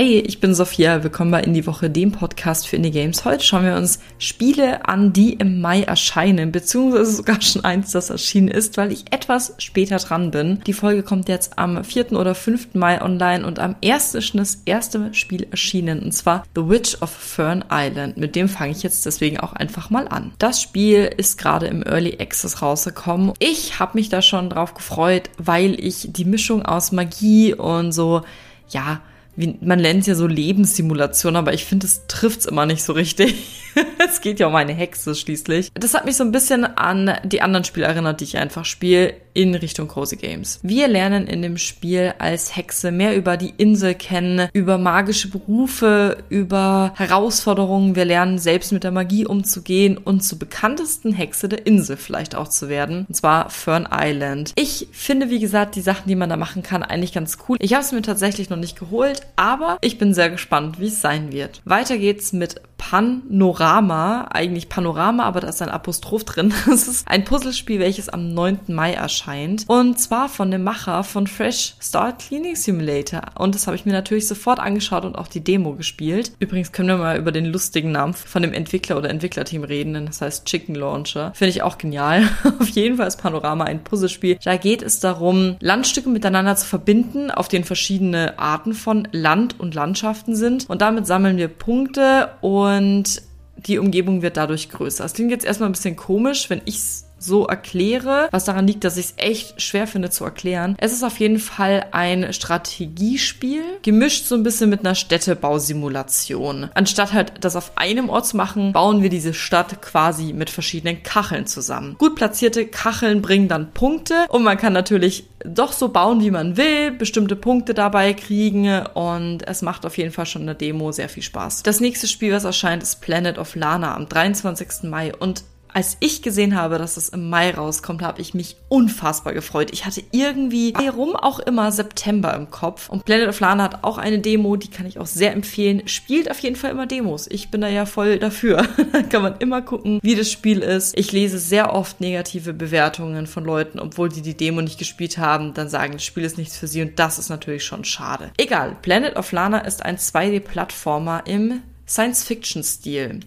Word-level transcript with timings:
Hey, 0.00 0.20
ich 0.20 0.38
bin 0.38 0.54
Sophia. 0.54 1.02
Willkommen 1.02 1.32
bei 1.32 1.42
Indie 1.42 1.66
Woche, 1.66 1.90
dem 1.90 2.12
Podcast 2.12 2.68
für 2.68 2.76
Indie 2.76 2.92
Games. 2.92 3.24
Heute 3.24 3.42
schauen 3.42 3.64
wir 3.64 3.74
uns 3.74 3.98
Spiele 4.20 4.86
an, 4.86 5.12
die 5.12 5.32
im 5.32 5.60
Mai 5.60 5.82
erscheinen, 5.82 6.52
beziehungsweise 6.52 7.10
sogar 7.10 7.42
schon 7.42 7.64
eins, 7.64 7.90
das 7.90 8.08
erschienen 8.08 8.46
ist, 8.46 8.76
weil 8.76 8.92
ich 8.92 9.12
etwas 9.12 9.54
später 9.58 9.96
dran 9.96 10.30
bin. 10.30 10.60
Die 10.68 10.72
Folge 10.72 11.02
kommt 11.02 11.28
jetzt 11.28 11.58
am 11.58 11.82
4. 11.82 12.12
oder 12.12 12.36
5. 12.36 12.74
Mai 12.74 13.02
online 13.02 13.44
und 13.44 13.58
am 13.58 13.74
1. 13.84 14.14
ist 14.14 14.36
das 14.36 14.62
erste 14.66 15.12
Spiel 15.14 15.48
erschienen, 15.50 15.98
und 15.98 16.12
zwar 16.12 16.44
The 16.54 16.68
Witch 16.68 17.02
of 17.02 17.10
Fern 17.10 17.64
Island. 17.68 18.18
Mit 18.18 18.36
dem 18.36 18.48
fange 18.48 18.70
ich 18.70 18.84
jetzt 18.84 19.04
deswegen 19.04 19.40
auch 19.40 19.52
einfach 19.52 19.90
mal 19.90 20.06
an. 20.06 20.30
Das 20.38 20.62
Spiel 20.62 21.10
ist 21.16 21.38
gerade 21.38 21.66
im 21.66 21.82
Early 21.82 22.18
Access 22.20 22.62
rausgekommen. 22.62 23.32
Ich 23.40 23.80
habe 23.80 23.98
mich 23.98 24.10
da 24.10 24.22
schon 24.22 24.48
drauf 24.48 24.74
gefreut, 24.74 25.28
weil 25.38 25.74
ich 25.84 26.06
die 26.12 26.24
Mischung 26.24 26.64
aus 26.64 26.92
Magie 26.92 27.52
und 27.52 27.90
so, 27.90 28.22
ja, 28.68 29.00
wie, 29.38 29.56
man 29.60 29.80
nennt 29.80 30.00
es 30.00 30.06
ja 30.08 30.16
so 30.16 30.26
Lebenssimulation, 30.26 31.36
aber 31.36 31.54
ich 31.54 31.64
finde, 31.64 31.86
es 31.86 32.08
trifft 32.08 32.40
es 32.40 32.46
immer 32.46 32.66
nicht 32.66 32.82
so 32.82 32.92
richtig. 32.92 33.36
geht 34.20 34.40
ja 34.40 34.46
um 34.46 34.54
eine 34.54 34.72
Hexe 34.72 35.14
schließlich. 35.14 35.70
Das 35.74 35.94
hat 35.94 36.04
mich 36.04 36.16
so 36.16 36.24
ein 36.24 36.32
bisschen 36.32 36.64
an 36.64 37.18
die 37.24 37.42
anderen 37.42 37.64
Spiele 37.64 37.86
erinnert, 37.86 38.20
die 38.20 38.24
ich 38.24 38.38
einfach 38.38 38.64
spiele, 38.64 39.14
in 39.38 39.54
Richtung 39.54 39.86
Cozy 39.86 40.16
Games. 40.16 40.58
Wir 40.64 40.88
lernen 40.88 41.28
in 41.28 41.42
dem 41.42 41.58
Spiel 41.58 42.12
als 42.18 42.56
Hexe 42.56 42.90
mehr 42.90 43.14
über 43.14 43.36
die 43.36 43.54
Insel 43.56 43.94
kennen, 43.94 44.48
über 44.52 44.78
magische 44.78 45.30
Berufe, 45.30 46.24
über 46.28 46.92
Herausforderungen. 46.96 47.94
Wir 47.94 48.04
lernen 48.04 48.38
selbst 48.38 48.72
mit 48.72 48.82
der 48.82 48.90
Magie 48.90 49.26
umzugehen 49.26 49.96
und 49.96 50.24
zur 50.24 50.40
bekanntesten 50.40 51.12
Hexe 51.12 51.48
der 51.48 51.66
Insel 51.66 51.96
vielleicht 51.96 52.34
auch 52.34 52.48
zu 52.48 52.68
werden. 52.68 53.04
Und 53.08 53.14
zwar 53.14 53.48
Fern 53.50 53.88
Island. 53.92 54.52
Ich 54.56 54.88
finde, 54.90 55.30
wie 55.30 55.38
gesagt, 55.38 55.76
die 55.76 55.82
Sachen, 55.82 56.08
die 56.08 56.16
man 56.16 56.30
da 56.30 56.36
machen 56.36 56.64
kann, 56.64 56.82
eigentlich 56.82 57.12
ganz 57.12 57.38
cool. 57.48 57.58
Ich 57.60 57.74
habe 57.74 57.84
es 57.84 57.92
mir 57.92 58.02
tatsächlich 58.02 58.50
noch 58.50 58.56
nicht 58.56 58.76
geholt, 58.76 59.20
aber 59.36 59.78
ich 59.82 59.98
bin 59.98 60.14
sehr 60.14 60.30
gespannt, 60.30 60.80
wie 60.80 60.88
es 60.88 61.00
sein 61.00 61.30
wird. 61.30 61.62
Weiter 61.64 61.96
geht's 61.96 62.32
mit 62.32 62.60
Panorama, 62.76 64.07
eigentlich 64.30 64.68
Panorama, 64.68 65.24
aber 65.24 65.40
da 65.40 65.48
ist 65.48 65.62
ein 65.62 65.68
Apostroph 65.68 66.24
drin. 66.24 66.52
Es 66.78 66.86
ist 66.86 67.08
ein 67.08 67.24
Puzzlespiel, 67.24 67.80
welches 67.80 68.08
am 68.08 68.34
9. 68.34 68.60
Mai 68.68 68.92
erscheint. 68.92 69.64
Und 69.68 69.98
zwar 69.98 70.28
von 70.28 70.50
dem 70.50 70.62
Macher 70.62 71.02
von 71.02 71.26
Fresh 71.26 71.74
Start 71.80 72.20
Cleaning 72.20 72.56
Simulator. 72.56 73.22
Und 73.36 73.54
das 73.54 73.66
habe 73.66 73.74
ich 73.74 73.86
mir 73.86 73.92
natürlich 73.92 74.28
sofort 74.28 74.60
angeschaut 74.60 75.04
und 75.04 75.16
auch 75.16 75.28
die 75.28 75.42
Demo 75.42 75.74
gespielt. 75.74 76.32
Übrigens 76.38 76.72
können 76.72 76.88
wir 76.88 76.98
mal 76.98 77.18
über 77.18 77.32
den 77.32 77.46
lustigen 77.46 77.92
Namen 77.92 78.14
von 78.14 78.42
dem 78.42 78.52
Entwickler 78.52 78.96
oder 78.96 79.10
Entwicklerteam 79.10 79.64
reden, 79.64 79.94
denn 79.94 80.06
das 80.06 80.20
heißt 80.20 80.44
Chicken 80.44 80.74
Launcher. 80.74 81.32
Finde 81.34 81.50
ich 81.50 81.62
auch 81.62 81.78
genial. 81.78 82.28
Auf 82.60 82.68
jeden 82.68 82.96
Fall 82.96 83.08
ist 83.08 83.20
Panorama 83.20 83.64
ein 83.64 83.82
Puzzlespiel. 83.82 84.38
Da 84.42 84.56
geht 84.56 84.82
es 84.82 85.00
darum, 85.00 85.56
Landstücke 85.60 86.08
miteinander 86.08 86.56
zu 86.56 86.66
verbinden, 86.66 87.30
auf 87.30 87.48
denen 87.48 87.64
verschiedene 87.64 88.38
Arten 88.38 88.74
von 88.74 89.08
Land 89.12 89.58
und 89.58 89.74
Landschaften 89.74 90.36
sind. 90.36 90.68
Und 90.68 90.82
damit 90.82 91.06
sammeln 91.06 91.36
wir 91.36 91.48
Punkte 91.48 92.30
und 92.40 93.22
die 93.66 93.78
Umgebung 93.78 94.22
wird 94.22 94.36
dadurch 94.36 94.68
größer. 94.68 95.04
Es 95.04 95.14
klingt 95.14 95.30
jetzt 95.30 95.44
erstmal 95.44 95.68
ein 95.68 95.72
bisschen 95.72 95.96
komisch, 95.96 96.48
wenn 96.48 96.62
ich 96.64 96.76
es 96.76 97.07
so 97.18 97.46
erkläre, 97.46 98.28
was 98.30 98.44
daran 98.44 98.66
liegt, 98.66 98.84
dass 98.84 98.96
ich 98.96 99.06
es 99.06 99.14
echt 99.16 99.60
schwer 99.62 99.86
finde 99.86 100.10
zu 100.10 100.24
erklären. 100.24 100.76
Es 100.78 100.92
ist 100.92 101.02
auf 101.02 101.18
jeden 101.18 101.38
Fall 101.38 101.86
ein 101.92 102.32
Strategiespiel, 102.32 103.62
gemischt 103.82 104.26
so 104.26 104.34
ein 104.34 104.42
bisschen 104.42 104.70
mit 104.70 104.80
einer 104.80 104.94
Städtebausimulation. 104.94 106.70
Anstatt 106.74 107.12
halt 107.12 107.32
das 107.40 107.56
auf 107.56 107.72
einem 107.76 108.08
Ort 108.08 108.26
zu 108.26 108.36
machen, 108.36 108.72
bauen 108.72 109.02
wir 109.02 109.10
diese 109.10 109.34
Stadt 109.34 109.80
quasi 109.82 110.32
mit 110.32 110.50
verschiedenen 110.50 111.02
Kacheln 111.02 111.46
zusammen. 111.46 111.96
Gut 111.98 112.14
platzierte 112.14 112.66
Kacheln 112.66 113.22
bringen 113.22 113.48
dann 113.48 113.72
Punkte 113.72 114.26
und 114.28 114.42
man 114.42 114.58
kann 114.58 114.72
natürlich 114.72 115.24
doch 115.44 115.72
so 115.72 115.88
bauen, 115.88 116.20
wie 116.20 116.30
man 116.30 116.56
will, 116.56 116.90
bestimmte 116.90 117.36
Punkte 117.36 117.74
dabei 117.74 118.12
kriegen 118.12 118.84
und 118.94 119.46
es 119.46 119.62
macht 119.62 119.86
auf 119.86 119.96
jeden 119.96 120.12
Fall 120.12 120.26
schon 120.26 120.42
in 120.42 120.46
der 120.46 120.56
Demo 120.56 120.92
sehr 120.92 121.08
viel 121.08 121.22
Spaß. 121.22 121.62
Das 121.62 121.80
nächste 121.80 122.08
Spiel, 122.08 122.32
was 122.32 122.44
erscheint, 122.44 122.82
ist 122.82 123.00
Planet 123.00 123.38
of 123.38 123.54
Lana 123.54 123.94
am 123.94 124.08
23. 124.08 124.84
Mai 124.84 125.14
und 125.14 125.44
als 125.72 125.96
ich 126.00 126.22
gesehen 126.22 126.56
habe, 126.56 126.78
dass 126.78 126.96
es 126.96 127.08
im 127.10 127.28
Mai 127.28 127.50
rauskommt, 127.50 128.02
habe 128.02 128.20
ich 128.20 128.34
mich 128.34 128.56
unfassbar 128.68 129.32
gefreut. 129.32 129.70
Ich 129.72 129.84
hatte 129.84 130.02
irgendwie, 130.10 130.72
warum 130.74 131.14
auch 131.14 131.38
immer, 131.38 131.70
September 131.72 132.34
im 132.34 132.50
Kopf. 132.50 132.88
Und 132.88 133.04
Planet 133.04 133.28
of 133.28 133.40
Lana 133.40 133.64
hat 133.64 133.84
auch 133.84 133.98
eine 133.98 134.18
Demo, 134.18 134.56
die 134.56 134.68
kann 134.68 134.86
ich 134.86 134.98
auch 134.98 135.06
sehr 135.06 135.32
empfehlen. 135.32 135.86
Spielt 135.86 136.30
auf 136.30 136.38
jeden 136.40 136.56
Fall 136.56 136.70
immer 136.70 136.86
Demos. 136.86 137.26
Ich 137.30 137.50
bin 137.50 137.60
da 137.60 137.68
ja 137.68 137.86
voll 137.86 138.18
dafür. 138.18 138.66
da 138.92 139.02
kann 139.02 139.22
man 139.22 139.36
immer 139.38 139.62
gucken, 139.62 140.00
wie 140.02 140.14
das 140.14 140.30
Spiel 140.30 140.60
ist. 140.60 140.98
Ich 140.98 141.12
lese 141.12 141.38
sehr 141.38 141.74
oft 141.74 142.00
negative 142.00 142.52
Bewertungen 142.52 143.26
von 143.26 143.44
Leuten, 143.44 143.78
obwohl 143.78 144.08
die 144.08 144.22
die 144.22 144.36
Demo 144.36 144.62
nicht 144.62 144.78
gespielt 144.78 145.18
haben, 145.18 145.54
dann 145.54 145.68
sagen, 145.68 145.94
das 145.94 146.04
Spiel 146.04 146.24
ist 146.24 146.38
nichts 146.38 146.56
für 146.56 146.66
sie 146.66 146.82
und 146.82 146.98
das 146.98 147.18
ist 147.18 147.28
natürlich 147.28 147.64
schon 147.64 147.84
schade. 147.84 148.30
Egal, 148.36 148.76
Planet 148.82 149.16
of 149.16 149.32
Lana 149.32 149.60
ist 149.60 149.84
ein 149.84 149.96
2D-Plattformer 149.96 151.22
im 151.26 151.62
Science-Fiction-Stil. 151.86 153.20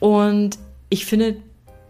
Und 0.00 0.58
ich 0.88 1.06
finde, 1.06 1.36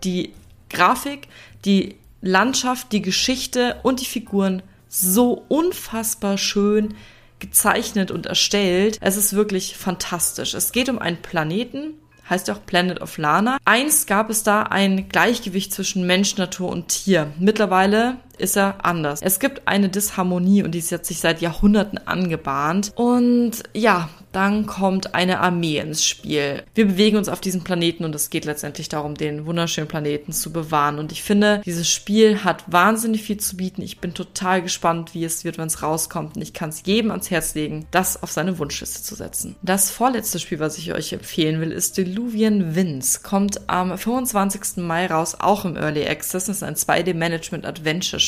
die 0.05 0.33
Grafik, 0.71 1.29
die 1.65 1.97
Landschaft, 2.21 2.93
die 2.93 3.03
Geschichte 3.03 3.77
und 3.83 4.01
die 4.01 4.07
Figuren 4.07 4.63
so 4.89 5.45
unfassbar 5.49 6.39
schön 6.39 6.95
gezeichnet 7.39 8.11
und 8.11 8.27
erstellt. 8.27 8.99
Es 9.01 9.17
ist 9.17 9.35
wirklich 9.35 9.77
fantastisch. 9.77 10.55
Es 10.55 10.73
geht 10.73 10.89
um 10.89 10.99
einen 10.99 11.23
Planeten, 11.23 11.95
heißt 12.29 12.49
ja 12.49 12.55
auch 12.55 12.67
Planet 12.67 13.01
of 13.01 13.17
Lana. 13.19 13.59
Einst 13.65 14.07
gab 14.07 14.31
es 14.31 14.43
da 14.43 14.65
ein 14.65 15.09
Gleichgewicht 15.09 15.73
zwischen 15.73 16.07
Mensch, 16.07 16.37
Natur 16.37 16.71
und 16.71 16.89
Tier. 16.89 17.33
Mittlerweile 17.39 18.17
ist 18.41 18.57
er 18.57 18.85
anders. 18.85 19.21
Es 19.23 19.39
gibt 19.39 19.63
eine 19.67 19.89
Disharmonie 19.89 20.63
und 20.63 20.73
die 20.73 20.79
jetzt 20.79 21.09
sich 21.09 21.21
seit 21.21 21.41
Jahrhunderten 21.41 21.99
angebahnt. 22.07 22.93
Und 22.95 23.63
ja, 23.75 24.09
dann 24.33 24.67
kommt 24.67 25.15
eine 25.15 25.41
Armee 25.41 25.79
ins 25.79 26.05
Spiel. 26.05 26.63
Wir 26.75 26.87
bewegen 26.87 27.17
uns 27.17 27.29
auf 27.29 27.41
diesem 27.41 27.65
Planeten 27.65 28.05
und 28.05 28.15
es 28.15 28.31
geht 28.31 28.45
letztendlich 28.45 28.89
darum, 28.89 29.15
den 29.15 29.47
wunderschönen 29.47 29.89
Planeten 29.89 30.33
zu 30.33 30.53
bewahren. 30.53 30.99
Und 30.99 31.13
ich 31.13 31.23
finde, 31.23 31.63
dieses 31.65 31.89
Spiel 31.89 32.45
hat 32.45 32.65
wahnsinnig 32.71 33.23
viel 33.23 33.39
zu 33.39 33.57
bieten. 33.57 33.83
Ich 33.83 34.01
bin 34.01 34.15
total 34.15 34.63
gespannt, 34.63 35.15
wie 35.15 35.25
es 35.25 35.45
wird, 35.45 35.59
wenn 35.59 35.67
es 35.67 35.83
rauskommt. 35.83 36.37
Und 36.37 36.43
ich 36.43 36.53
kann 36.53 36.69
es 36.69 36.83
jedem 36.85 37.11
ans 37.11 37.31
Herz 37.31 37.55
legen, 37.55 37.87
das 37.91 38.23
auf 38.23 38.31
seine 38.31 38.59
Wunschliste 38.59 39.03
zu 39.03 39.15
setzen. 39.15 39.57
Das 39.63 39.91
vorletzte 39.91 40.39
Spiel, 40.39 40.61
was 40.61 40.79
ich 40.79 40.93
euch 40.93 41.13
empfehlen 41.13 41.61
will, 41.61 41.73
ist 41.73 41.97
Deluvian 41.97 42.75
Winds. 42.75 43.23
Kommt 43.23 43.69
am 43.69 43.97
25. 43.97 44.77
Mai 44.79 45.07
raus, 45.07 45.37
auch 45.39 45.65
im 45.65 45.77
Early 45.77 46.07
Access. 46.07 46.47
Das 46.47 46.59
ist 46.59 46.63
ein 46.63 46.77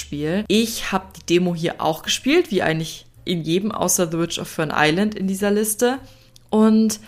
2D-Management-Adventure-Spiel. 0.01 0.45
Ich 0.49 0.93
habe 0.93 1.07
die 1.17 1.27
Demo 1.27 1.55
hier 1.55 1.81
auch 1.81 2.03
gespielt, 2.03 2.51
wie 2.51 2.63
eigentlich 2.63 3.07
in 3.25 3.43
jedem 3.43 3.73
außer 3.73 4.11
The 4.11 4.19
Witch 4.19 4.39
of 4.39 4.49
Fern 4.49 4.73
Island 4.75 5.15
in 5.15 5.27
dieser 5.27 5.51
Liste. 5.51 5.99
Und 6.49 7.01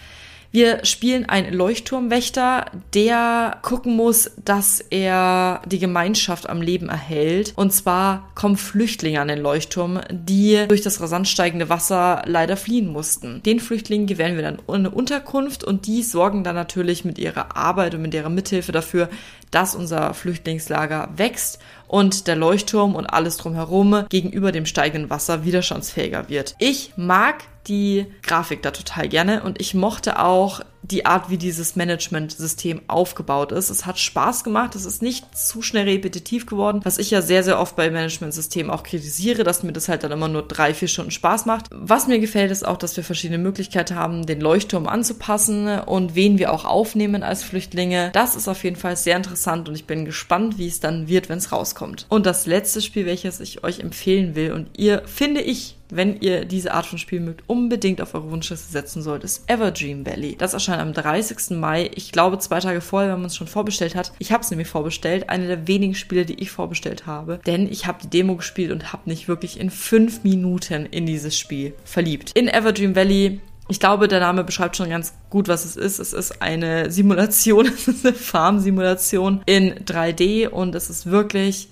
wir 0.53 0.85
spielen 0.85 1.27
einen 1.27 1.55
Leuchtturmwächter, 1.55 2.67
der 2.93 3.59
gucken 3.63 3.97
muss, 3.97 4.31
dass 4.45 4.81
er 4.91 5.63
die 5.65 5.79
Gemeinschaft 5.79 6.47
am 6.47 6.61
Leben 6.61 6.91
erhält. 6.91 7.55
Und 7.57 7.73
zwar 7.73 8.29
kommen 8.35 8.59
Flüchtlinge 8.59 9.23
an 9.23 9.29
den 9.29 9.41
Leuchtturm, 9.41 10.01
die 10.11 10.67
durch 10.69 10.83
das 10.83 11.01
rasant 11.01 11.27
steigende 11.27 11.71
Wasser 11.71 12.23
leider 12.27 12.59
fliehen 12.59 12.89
mussten. 12.89 13.43
Den 13.45 13.61
Flüchtlingen 13.61 14.07
gewähren 14.07 14.37
wir 14.37 14.43
dann 14.43 14.59
eine 14.69 14.91
Unterkunft 14.91 15.65
und 15.65 15.87
die 15.87 16.03
sorgen 16.03 16.45
dann 16.45 16.55
natürlich 16.55 17.07
mit 17.07 17.19
ihrer 17.19 17.57
Arbeit 17.57 17.95
und 17.95 18.03
mit 18.03 18.13
ihrer 18.13 18.29
Mithilfe 18.29 18.73
dafür, 18.73 19.09
dass 19.51 19.75
unser 19.75 20.13
Flüchtlingslager 20.13 21.09
wächst 21.17 21.61
und 21.89 22.27
der 22.27 22.37
Leuchtturm 22.37 22.95
und 22.95 23.07
alles 23.07 23.39
drumherum 23.39 24.05
gegenüber 24.11 24.53
dem 24.53 24.67
steigenden 24.67 25.09
Wasser 25.09 25.45
widerstandsfähiger 25.45 26.29
wird. 26.29 26.57
Ich 26.59 26.93
mag 26.97 27.45
die 27.69 28.07
Grafik 28.23 28.63
da 28.63 28.71
total 28.71 29.09
gerne 29.09 29.43
und 29.43 29.61
ich 29.61 29.75
mochte 29.75 30.19
auch 30.19 30.61
die 30.83 31.07
Art, 31.07 31.31
wie 31.31 31.39
dieses 31.39 31.77
Management-System 31.77 32.83
aufgebaut 32.89 33.53
ist. 33.53 33.71
Es 33.71 33.87
hat 33.87 33.99
Spaß 33.99 34.43
gemacht, 34.43 34.75
es 34.75 34.85
ist 34.85 35.01
nicht 35.01 35.37
zu 35.37 35.63
schnell 35.63 35.89
repetitiv 35.89 36.47
geworden, 36.47 36.81
was 36.83 36.99
ich 36.99 37.11
ja 37.11 37.23
sehr, 37.23 37.45
sehr 37.45 37.61
oft 37.61 37.77
bei 37.77 37.89
Management-Systemen 37.89 38.71
auch 38.71 38.83
kritisiere, 38.83 39.45
dass 39.45 39.63
mir 39.63 39.73
das 39.73 39.89
halt 39.89 40.03
dann 40.03 40.11
immer 40.11 40.29
nur 40.29 40.43
drei, 40.43 40.75
vier 40.75 40.89
Stunden 40.89 41.13
Spaß 41.13 41.47
macht. 41.47 41.67
Was 41.71 42.09
mir 42.09 42.19
gefällt, 42.19 42.51
ist 42.51 42.67
auch, 42.67 42.77
dass 42.77 42.97
wir 42.97 43.05
verschiedene 43.05 43.39
Möglichkeiten 43.39 43.95
haben, 43.95 44.27
den 44.27 44.41
Leuchtturm 44.41 44.89
anzupassen 44.89 45.69
und 45.79 46.17
wen 46.17 46.39
wir 46.39 46.53
auch 46.53 46.65
aufnehmen 46.65 47.23
als 47.23 47.45
Flüchtlinge. 47.45 48.11
Das 48.13 48.35
ist 48.35 48.49
auf 48.49 48.65
jeden 48.65 48.77
Fall 48.77 48.97
sehr 48.97 49.17
interessant 49.17 49.69
und 49.69 49.77
ich 49.77 49.87
bin 49.87 50.05
gespannt, 50.05 50.59
wie 50.59 50.67
es 50.67 50.81
dann 50.81 51.07
wird, 51.07 51.29
wenn 51.29 51.39
es 51.39 51.53
rauskommt. 51.53 52.07
Und 52.09 52.27
das 52.27 52.47
letzte 52.47 52.83
Spiel, 52.83 53.07
welches 53.07 53.39
ich 53.39 53.63
euch 53.63 53.79
empfehlen 53.79 54.35
will 54.35 54.53
und 54.53 54.69
ihr, 54.77 55.03
finde 55.07 55.43
ich, 55.43 55.77
wenn 55.95 56.21
ihr 56.21 56.45
diese 56.45 56.73
Art 56.73 56.87
von 56.87 56.99
Spiel 56.99 57.21
mögt, 57.21 57.45
unbedingt 57.47 58.01
auf 58.01 58.15
eure 58.15 58.31
Wunschliste 58.31 58.73
setzen 58.73 59.03
sollt, 59.03 59.25
ist 59.25 59.49
Everdream 59.49 60.07
Valley. 60.07 60.37
Das 60.37 60.55
erscheint 60.55 60.81
am 60.81 60.93
30. 60.93 61.59
Mai. 61.59 61.91
Ich 61.95 62.13
glaube, 62.13 62.39
zwei 62.39 62.61
Tage 62.61 62.81
vorher, 62.81 63.13
wenn 63.13 63.21
man 63.21 63.27
es 63.27 63.37
schon 63.37 63.47
vorbestellt 63.47 63.95
hat. 63.95 64.13
Ich 64.19 64.33
habe 64.33 64.43
es 64.43 64.51
nämlich 64.51 64.69
vorbestellt. 64.69 65.29
Eine 65.29 65.47
der 65.47 65.69
wenigen 65.69 65.95
Spiele, 65.95 66.25
die 66.25 66.41
ich 66.41 66.51
vorbestellt 66.51 67.07
habe. 67.07 67.41
Denn 67.47 67.71
ich 67.71 67.87
habe 67.87 67.99
die 68.03 68.09
Demo 68.09 68.37
gespielt 68.37 68.73
und 68.73 68.93
habe 68.93 69.03
mich 69.11 69.29
wirklich 69.29 69.61
in 69.61 69.71
fünf 69.71 70.25
Minuten 70.25 70.87
in 70.87 71.05
dieses 71.05 71.39
Spiel 71.39 71.75
verliebt. 71.85 72.33
In 72.35 72.49
Everdream 72.49 72.97
Valley 72.97 73.41
ich 73.69 73.81
glaube, 73.81 74.09
der 74.09 74.21
Name 74.21 74.45
beschreibt 74.45 74.77
schon 74.77 74.91
ganz 74.91 75.15
gut, 75.31 75.49
was 75.49 75.65
es 75.65 75.77
ist. 75.77 75.99
Es 75.99 76.13
ist 76.13 76.43
eine 76.43 76.91
Simulation, 76.91 77.67
es 77.75 77.89
ist 77.89 78.05
eine 78.05 78.15
Farm-Simulation 78.15 79.41
in 79.47 79.73
3D 79.75 80.49
und 80.49 80.75
es 80.75 80.91
ist 80.91 81.07
wirklich 81.07 81.69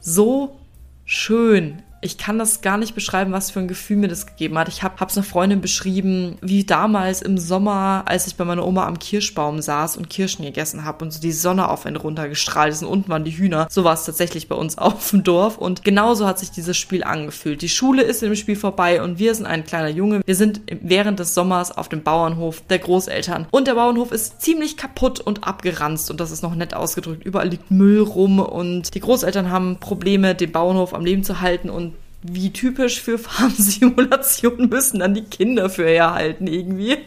so 0.00 0.58
schön 1.04 1.82
ich 2.00 2.16
kann 2.16 2.38
das 2.38 2.60
gar 2.60 2.78
nicht 2.78 2.94
beschreiben, 2.94 3.32
was 3.32 3.50
für 3.50 3.60
ein 3.60 3.68
Gefühl 3.68 3.96
mir 3.96 4.08
das 4.08 4.26
gegeben 4.26 4.56
hat. 4.56 4.68
Ich 4.68 4.82
habe 4.82 4.94
es 5.04 5.16
einer 5.16 5.24
Freundin 5.24 5.60
beschrieben, 5.60 6.38
wie 6.40 6.64
damals 6.64 7.22
im 7.22 7.38
Sommer, 7.38 8.04
als 8.06 8.26
ich 8.26 8.36
bei 8.36 8.44
meiner 8.44 8.64
Oma 8.64 8.86
am 8.86 8.98
Kirschbaum 8.98 9.60
saß 9.60 9.96
und 9.96 10.08
Kirschen 10.08 10.44
gegessen 10.44 10.84
habe 10.84 11.04
und 11.04 11.10
so 11.10 11.20
die 11.20 11.32
Sonne 11.32 11.68
auf 11.68 11.86
einen 11.86 11.96
runtergestrahlt 11.96 12.72
ist 12.72 12.82
und 12.82 12.88
unten 12.88 13.08
waren 13.10 13.24
die 13.24 13.36
Hühner. 13.36 13.66
So 13.70 13.82
war 13.82 13.94
es 13.94 14.04
tatsächlich 14.04 14.48
bei 14.48 14.54
uns 14.54 14.78
auf 14.78 15.10
dem 15.10 15.24
Dorf 15.24 15.58
und 15.58 15.82
genauso 15.84 16.26
hat 16.26 16.38
sich 16.38 16.50
dieses 16.50 16.76
Spiel 16.76 17.02
angefühlt. 17.02 17.62
Die 17.62 17.68
Schule 17.68 18.02
ist 18.02 18.22
im 18.22 18.36
Spiel 18.36 18.56
vorbei 18.56 19.02
und 19.02 19.18
wir 19.18 19.34
sind 19.34 19.46
ein 19.46 19.64
kleiner 19.64 19.88
Junge. 19.88 20.20
Wir 20.24 20.36
sind 20.36 20.60
während 20.80 21.18
des 21.18 21.34
Sommers 21.34 21.76
auf 21.76 21.88
dem 21.88 22.02
Bauernhof 22.02 22.62
der 22.68 22.78
Großeltern 22.78 23.46
und 23.50 23.66
der 23.66 23.74
Bauernhof 23.74 24.12
ist 24.12 24.40
ziemlich 24.40 24.76
kaputt 24.76 25.20
und 25.20 25.44
abgeranzt 25.44 26.10
und 26.10 26.20
das 26.20 26.30
ist 26.30 26.42
noch 26.42 26.54
nett 26.54 26.74
ausgedrückt. 26.74 27.24
Überall 27.24 27.48
liegt 27.48 27.70
Müll 27.70 28.02
rum 28.02 28.38
und 28.38 28.94
die 28.94 29.00
Großeltern 29.00 29.50
haben 29.50 29.78
Probleme, 29.80 30.34
den 30.34 30.52
Bauernhof 30.52 30.94
am 30.94 31.04
Leben 31.04 31.24
zu 31.24 31.40
halten 31.40 31.70
und 31.70 31.88
wie 32.22 32.52
typisch 32.52 33.00
für 33.00 33.18
Farmsimulationen 33.18 34.68
müssen 34.70 35.00
dann 35.00 35.14
die 35.14 35.24
Kinder 35.24 35.70
für 35.70 35.86
herhalten 35.86 36.46
irgendwie. 36.46 36.98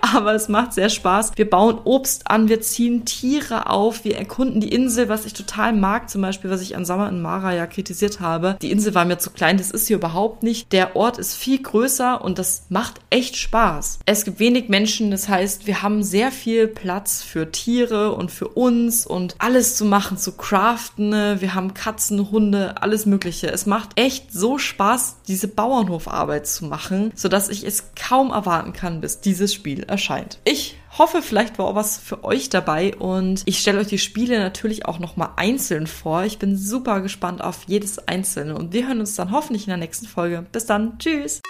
Aber 0.14 0.34
es 0.34 0.48
macht 0.48 0.72
sehr 0.72 0.88
Spaß. 0.88 1.32
Wir 1.36 1.48
bauen 1.48 1.78
Obst 1.84 2.30
an, 2.30 2.48
wir 2.48 2.60
ziehen 2.60 3.04
Tiere 3.04 3.70
auf, 3.70 4.04
wir 4.04 4.16
erkunden 4.16 4.60
die 4.60 4.72
Insel, 4.72 5.08
was 5.08 5.26
ich 5.26 5.32
total 5.32 5.72
mag, 5.72 6.10
zum 6.10 6.22
Beispiel, 6.22 6.50
was 6.50 6.60
ich 6.60 6.76
an 6.76 6.84
Summer 6.84 7.08
in 7.08 7.20
Mara 7.20 7.54
ja 7.54 7.66
kritisiert 7.66 8.20
habe. 8.20 8.56
Die 8.62 8.70
Insel 8.70 8.94
war 8.94 9.04
mir 9.04 9.18
zu 9.18 9.30
klein, 9.30 9.58
das 9.58 9.70
ist 9.70 9.86
sie 9.86 9.94
überhaupt 9.94 10.42
nicht. 10.42 10.72
Der 10.72 10.96
Ort 10.96 11.18
ist 11.18 11.34
viel 11.34 11.60
größer 11.60 12.22
und 12.22 12.38
das 12.38 12.62
macht 12.68 13.00
echt 13.10 13.36
Spaß. 13.36 14.00
Es 14.06 14.24
gibt 14.24 14.38
wenig 14.38 14.68
Menschen, 14.68 15.10
das 15.10 15.28
heißt, 15.28 15.66
wir 15.66 15.82
haben 15.82 16.02
sehr 16.02 16.30
viel 16.30 16.68
Platz 16.68 17.22
für 17.22 17.50
Tiere 17.50 18.12
und 18.12 18.30
für 18.30 18.48
uns 18.48 19.06
und 19.06 19.34
alles 19.38 19.76
zu 19.76 19.84
machen, 19.84 20.18
zu 20.18 20.32
craften. 20.32 21.12
Wir 21.12 21.54
haben 21.54 21.74
Katzen, 21.74 22.30
Hunde, 22.30 22.80
alles 22.80 23.06
Mögliche. 23.06 23.48
Es 23.48 23.66
macht 23.66 23.90
echt 23.96 24.32
so 24.32 24.58
Spaß, 24.58 25.16
diese 25.26 25.48
Bauernhofarbeit 25.48 26.46
zu 26.46 26.66
machen, 26.66 27.12
sodass 27.14 27.48
ich 27.48 27.64
es 27.64 27.90
kaum 27.94 28.30
erwarten 28.30 28.72
kann, 28.72 29.00
bis 29.00 29.20
dieses 29.20 29.54
Spiel 29.54 29.87
erscheint. 29.88 30.38
Ich 30.44 30.76
hoffe, 30.96 31.22
vielleicht 31.22 31.58
war 31.58 31.66
auch 31.66 31.74
was 31.74 31.98
für 31.98 32.24
euch 32.24 32.48
dabei 32.48 32.94
und 32.96 33.42
ich 33.46 33.58
stelle 33.58 33.80
euch 33.80 33.88
die 33.88 33.98
Spiele 33.98 34.38
natürlich 34.38 34.86
auch 34.86 34.98
nochmal 34.98 35.30
einzeln 35.36 35.86
vor. 35.86 36.24
Ich 36.24 36.38
bin 36.38 36.56
super 36.56 37.00
gespannt 37.00 37.42
auf 37.42 37.64
jedes 37.66 37.98
einzelne 38.08 38.54
und 38.56 38.72
wir 38.72 38.86
hören 38.86 39.00
uns 39.00 39.14
dann 39.14 39.32
hoffentlich 39.32 39.64
in 39.64 39.70
der 39.70 39.76
nächsten 39.76 40.06
Folge. 40.06 40.46
Bis 40.52 40.66
dann, 40.66 40.98
tschüss! 40.98 41.40